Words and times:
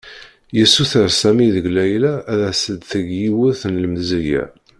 Yessuter 0.57 1.07
Sami 1.19 1.47
deg 1.55 1.65
Layla 1.75 2.13
ad 2.33 2.41
as-d-teg 2.49 3.07
yiwet 3.19 3.61
n 3.71 3.73
lemzeyya. 3.83 4.43